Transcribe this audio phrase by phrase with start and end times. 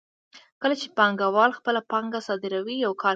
[0.61, 3.09] کله چې پانګوال خپله پانګه صادروي یو کار کوي